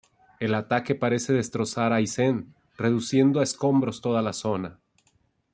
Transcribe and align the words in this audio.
El 0.39 0.55
ataque 0.55 0.95
parece 0.95 1.31
destrozar 1.31 1.93
a 1.93 1.97
Aizen, 1.97 2.55
reduciendo 2.75 3.39
a 3.39 3.43
escombros 3.43 4.01
toda 4.01 4.23
la 4.23 4.33
zona. 4.33 4.79